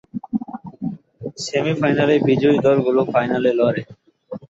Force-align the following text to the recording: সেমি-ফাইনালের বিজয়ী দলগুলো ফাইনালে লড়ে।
সেমি-ফাইনালের 1.37 2.19
বিজয়ী 2.27 2.57
দলগুলো 2.65 3.01
ফাইনালে 3.13 3.51
লড়ে। 3.59 3.81